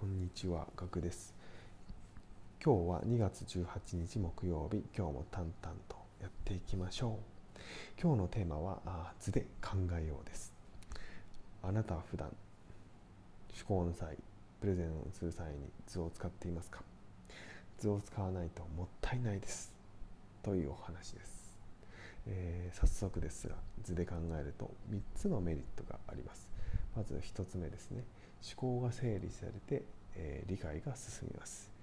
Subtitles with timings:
[0.00, 1.34] こんにちは、ガクです。
[2.64, 7.18] 今日は2月18日木曜日、今日も淡々とやっていきましょ
[7.56, 7.60] う。
[8.00, 10.52] 今日のテーマはあ図で考えようです。
[11.64, 14.16] あなたは普段思考の際、
[14.60, 16.82] プレゼンをする際に図を使っていますか？
[17.80, 19.72] 図を使わないともったいないです。
[20.44, 21.56] というお話です。
[22.28, 26.52] えー、早速ですが、図で考えると3つのメリットがあります。
[26.94, 28.04] まず1つ目ですね。
[28.42, 29.84] 思考が整理されて、
[30.16, 31.78] えー、理解が進みます。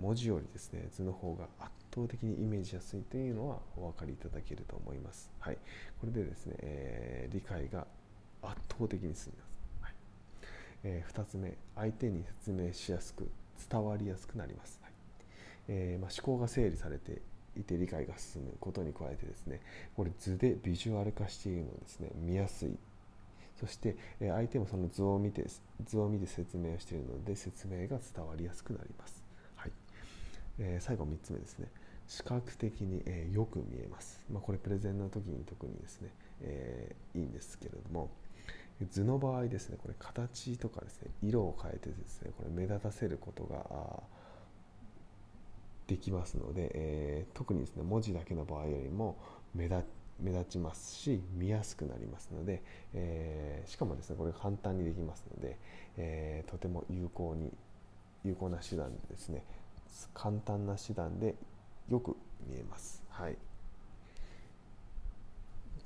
[0.00, 5.58] 文字よりですね図の方が圧倒的にイメージやすいというのはお分かりいただけると思います、はい、
[6.00, 7.86] これでですね、えー、理解が
[8.42, 9.92] 圧倒的に進みます、はい。
[10.84, 13.28] えー、2つ目相手に説明しやすく
[13.70, 14.92] 伝わりやすくなります、はい。
[15.68, 17.20] えーまあ、思考が整理されて
[17.58, 19.60] いて理解が進むことに加えてですね
[19.96, 22.76] これ図でビジュアル化しているのですね見やすい
[23.58, 25.46] そして相手もその図を見て
[25.84, 29.22] 図を見て説明をしているので説明が伝わりやすくなります、
[29.56, 29.72] はい。
[30.58, 31.68] えー、最後3つ目ですね。
[32.06, 36.08] 視覚的に、え、よく見えます、まあ、これプレゼンの時に特にですね、
[36.40, 38.10] えー、いいんですけれども。
[38.90, 44.02] 図の場合ですねこれ形とかですね色を変えてですねこれ目立たせることが
[45.86, 49.16] できますので、えー、特にですね文字だけの場合よりも
[49.54, 49.82] 目立っ
[50.20, 52.62] 目立ちますし見やすくなりますので、
[52.94, 55.58] えー、しかもですねこれ簡単にできますので、
[55.96, 57.52] えー、とても有効に
[58.24, 59.44] 有効な手段でですね
[60.14, 61.34] 簡単な手段で
[61.88, 62.16] よく
[62.48, 63.02] 見えます。
[63.08, 63.36] はい、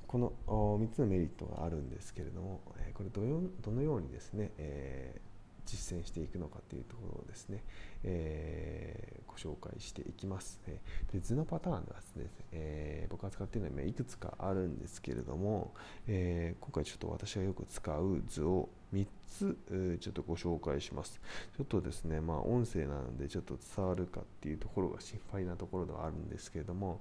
[0.07, 2.61] この3つのメリットがあるんですけれども、
[2.95, 3.21] これど
[3.61, 5.30] どのようにですね、えー、
[5.71, 7.63] 実践していくのかというところをですね、
[8.03, 10.61] えー、ご紹介していきます。
[10.67, 10.81] え
[11.13, 15.75] で図のパターンはですね、えー、僕が使っているのはいくつかあるんですけれども、
[16.07, 21.21] えー、今回ちょっと私がよく使う図を3つ、ちょっとご紹介します。
[21.57, 27.01] ちょっとですね、まあ、音声なのでちょっと伝わるかっていうところが心配なところではあるんですけれども、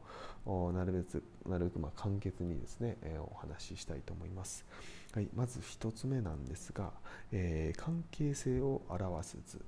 [0.73, 4.65] なるべくなるべくま簡潔にですね、えお話ししたいと思います。
[5.11, 6.91] はい、まず1つ目なんですが、
[7.31, 9.59] えー、関係性を表す図、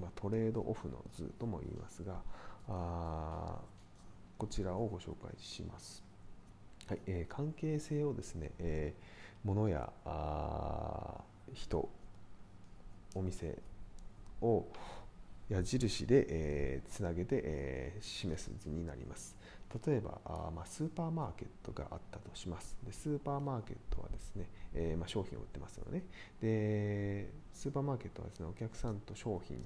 [0.00, 2.22] まあ、トレードオフの図とも言いますが
[2.68, 3.58] あ
[4.38, 6.02] こちらをご紹介します、
[6.88, 11.20] はいえー、関係性をですね、えー、物やあ
[11.52, 11.88] 人
[13.14, 13.58] お店
[14.40, 14.66] を
[15.48, 19.36] 矢印で、えー、つなげて、えー、示す図になります。
[19.86, 22.78] 例えばあ、まあ、スーパーマーケットがあったとします。
[22.84, 26.04] でスーパーマーケットはですね、えー、まあ、商品を売ってますよね。
[26.40, 29.62] でスーパーマーケットはですねお客さんと商品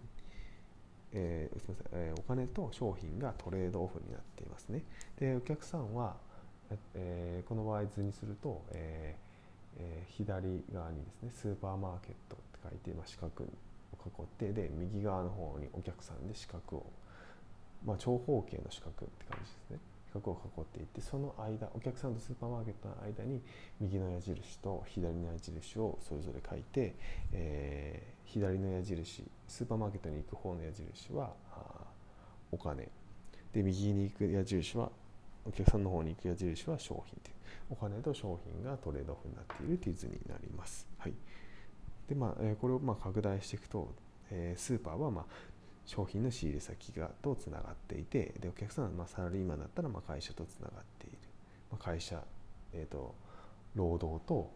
[1.15, 4.83] えー、すみません、えー、お金と商品がトレードオフになっていますね。
[5.19, 6.17] で、お客さんは、
[6.95, 9.17] えー、この場合図にすると、え
[9.79, 16.87] えー、左側にですね、スーパーマーケットって書いて、まあ、四角を囲って、で、右側の方にお客さんで四角を
[17.85, 19.79] まあ、長方形の四角って感じですね。
[20.15, 23.41] 四角を囲っていってその間お客さんとスーパーマーケットの間に
[23.81, 26.95] 右の矢印と左の矢印をそれぞれ書いて、
[27.33, 31.33] えー、左の矢印スーパーマーケットに行く方の矢印は
[32.51, 32.89] お金。
[33.55, 34.91] で右に行く矢印は
[35.47, 37.35] お客さんの方に行く矢印は商品という。
[37.71, 40.87] お金と商品がトレードオフになっているという図になります。
[40.99, 41.15] はい。
[42.09, 43.95] でまあ、これをまあ拡大していくと、
[44.31, 45.25] え、スーパーはまあ
[45.85, 51.19] 商品の仕入れ先がとつながっていてでお客さんはまあサラリーマンだったらまあ会社とつながっている、
[51.71, 52.23] まあ、会社、
[52.73, 53.15] えーと、
[53.75, 54.51] 労働と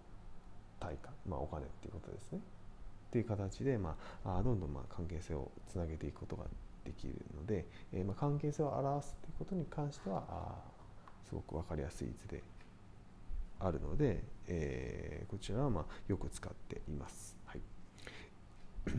[0.78, 2.38] 対価、まあ、お金っていうことですね。
[2.38, 6.44] っていう形で、まあ、どんどんまあ関係性をつなげていくことが
[6.84, 10.75] できるので、えー、まあ関係性を表すということに関してはあ
[11.28, 12.42] すごく分かりやすい図で
[13.58, 17.36] あるので、えー、こちらはまあよく使っています。
[17.46, 17.60] はい
[18.86, 18.94] すみ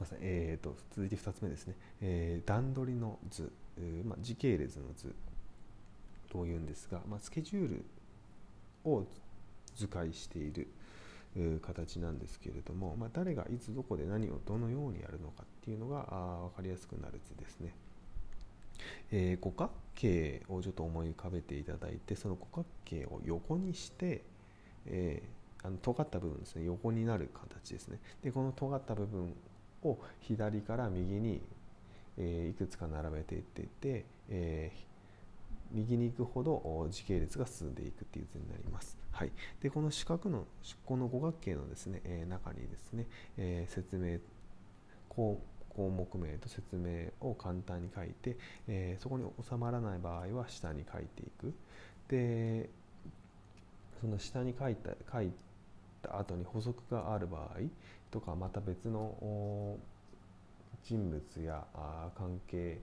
[0.00, 5.12] ません、えーと、続いて2つ目ですね、えー、段取りの図、えーまあ、時系列の図
[6.28, 7.84] というんですが、まあ、スケジュール
[8.84, 9.04] を
[9.74, 10.68] 図解している
[11.62, 17.74] 形なんですけれども、まあ、誰がいつどこで何をどのようにやるのかっていうのがあ分かりやすくなる図ですね。
[19.10, 24.22] えー、五角形をちょっと思い浮かべていただいてその五角形を横にして、
[24.86, 26.64] えー、あの尖った部分ですね。
[26.64, 27.98] 横になる形ですね。
[28.22, 29.34] でこの尖った部分
[29.82, 31.40] を左から右に、
[32.16, 34.88] えー、いくつか並べていっていて、えー、
[35.72, 38.98] 右に行くほど時系列が進んでいくっていう図になります。
[39.10, 40.46] はい、でこの四角の
[40.84, 44.18] この五角形のですね、え、中にですね、えー、説明
[45.08, 45.40] 項
[45.78, 48.36] 項目名と説明を簡単に書いて、
[48.66, 51.54] えー、そこに収まらない場合は下に書いていく。
[52.08, 52.68] で
[54.00, 55.30] その下に書いた書い
[56.02, 57.60] た後に補足がある場合
[58.10, 59.76] とかまた別の
[60.82, 61.64] 人物や
[62.16, 62.80] 関係、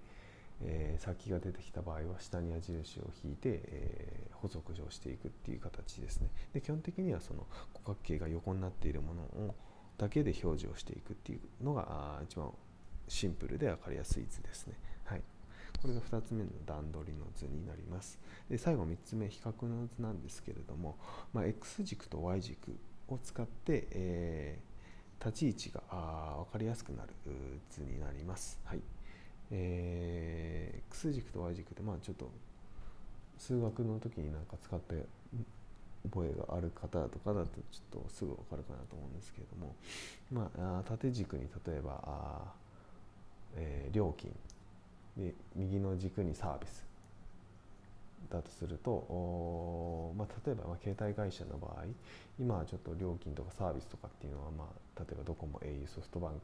[0.63, 9.55] えー、先が出てきた場合は下に矢印を引いて、えー、補足をしていくっていう形ですねで基本的にはその五角形が横になっているものを
[9.97, 12.51] だけで表示をしていくっていうのが一番
[13.07, 14.73] シンプルで分かりやすい図ですね。
[15.05, 15.21] はい、
[15.81, 18.19] これが2つ目の段取りの図になります。
[18.49, 20.97] で最後3つ目比較の図なんですけれども、
[21.33, 22.75] まあ、X 軸と Y 軸
[23.07, 27.09] を使って、えー、立ち位置があ分かりやすくなる
[27.69, 28.59] 図になります。
[28.65, 28.79] はい
[29.51, 32.31] えー、X 軸と Y 軸で、まあ、ちょっと
[33.37, 35.05] 数学の時になんか使って
[36.09, 39.75] 覚えがある方とかだとちょっとすぐ分かるかなと思うんですけれども、
[40.31, 42.53] まあ、縦軸に例えばあ、
[43.55, 44.31] え、料金
[45.17, 46.85] で右の軸にサービス
[48.29, 51.85] だとすると、まあ、例えば、ま、携帯会社の場合
[52.39, 56.37] 今はちょっと料金とかサービスとかっていうのは、まあ、例えばドコモ au ソフトバンク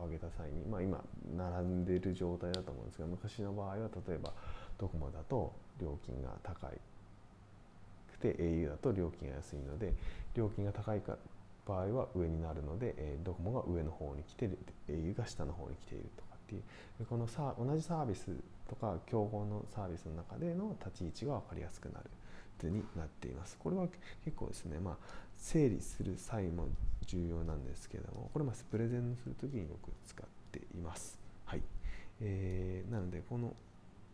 [0.00, 1.02] を挙げた際に、まあ、今
[1.36, 4.32] 並んでる状態だと思うんですが昔の場合は例えば
[4.78, 6.78] ドコモだと料金が高い
[8.12, 9.94] くて au だと料金が安いので
[10.34, 11.16] 料金が高いか
[11.68, 18.30] 場合は上になるので、えー、ドコモが上の方に来てる au が下の方に来ているとかっていうこのさ同じサービス
[18.68, 22.10] とか競合のサービスの中での立ち位置が分かりやすくなる
[22.58, 23.56] 図になっています。
[23.58, 23.86] これは
[24.24, 24.96] 結構ですね、まあ、
[25.36, 26.66] 整理する際も
[27.06, 31.18] 重要なんですけどもこれまプレゼンする時によく使っています。
[31.44, 31.62] はい
[32.20, 33.54] えー、なのでこの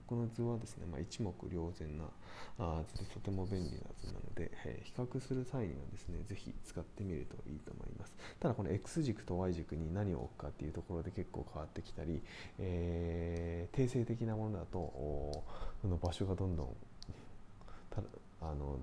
[0.06, 2.05] この図はですね、まあ、一目瞭然な
[2.59, 8.15] あ図でとても便利な図なので、えー、比較する際にはですね、ぜひ使ってみるといいと思います。
[8.41, 12.23] ただこの X 軸と Y 軸に何を置くかっていうところで結構変わってきたり、
[12.59, 15.45] えー、定性的なものだと
[15.81, 16.69] その場所がどんどん
[17.91, 18.03] た
[18.41, 18.79] あの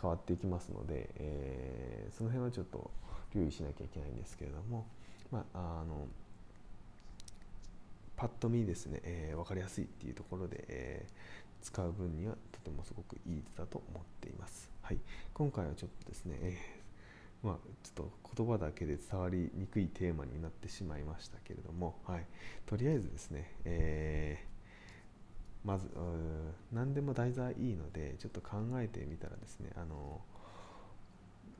[0.00, 2.90] 変わっていきますので、えー、その辺はちょっと
[3.34, 4.86] 留意しなきゃいけないんですけれども、
[5.30, 6.06] まあ、あの
[8.20, 14.68] パッと見ですね、えー、分かりやすいっていうところで、えー、使う分にはとてもすごくいいだと思っています。
[14.82, 14.98] はい、
[15.32, 22.26] 今回はちょっとですね、えー、まあ、ちょっと言葉だけで伝わりにくいテーマになってしまいましたけれども、はい、
[22.66, 25.88] とりあえずですね、えー、まず
[26.74, 30.20] 何でも題材いいのでちょっと考えてみたらですねあの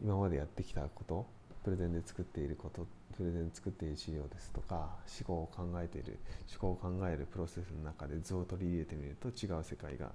[0.02, 1.26] 今までやってきたこと
[1.64, 2.86] プレゼンで作っていること
[3.16, 6.18] プレゼン作っている資料ですとか思考を考えている
[6.50, 10.10] 思考を考えるプロセスの中で図を取り入れてみると違う世界が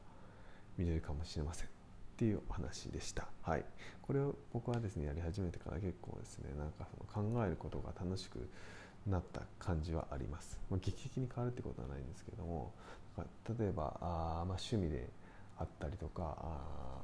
[0.77, 1.69] 見れるかもしれませんっ
[2.17, 3.27] ていうお話でした。
[3.41, 3.65] はい、
[4.01, 8.47] これを僕はですねやり始めてから結構ですねなんかその考えることが楽しく
[9.05, 10.59] なった感じはあります。
[10.69, 12.73] まあ、劇的に変わるってことはないんですけども
[13.59, 15.07] 例えばあ、まあ、趣味で
[15.57, 17.01] あったりとかあ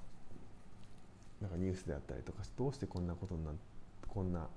[1.41, 3.59] なんかニュースであったりとかどうしてこんなことになって
[4.13, 4.47] こんな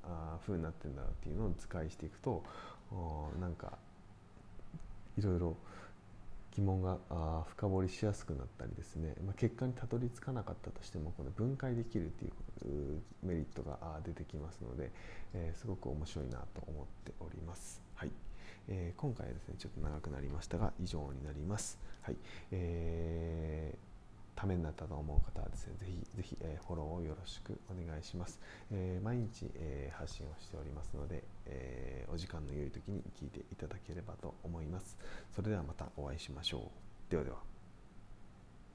[0.47, 2.43] 風になってるんだろうっていうのを図解していくと
[3.41, 3.73] なんか
[5.17, 5.57] いろいろ
[6.55, 6.99] 疑問が
[7.49, 14.91] 深掘りしやすくなったりですね、まあ、結果にたどり着かなかったとしてもこの分解できるっていうメリットが出てきますので、
[15.35, 17.83] えー、すごく面白いなと思っております。
[17.95, 18.11] はい
[18.69, 21.79] えー、今回はですねちょっと長くなりましたが以上になります。
[22.03, 22.17] はい
[22.53, 23.44] えー
[24.45, 28.39] ためになったと思う方はですね、ぜひぜひ、えー、フォローをよろしくお願いします。
[28.71, 34.99] えー、毎日、えー、発信をしておりますので、えお時間の良い時に聞いていただければと思います。
[35.35, 36.71] それではまたお会いしましょ
[37.09, 37.11] う。
[37.11, 37.54] ではでは。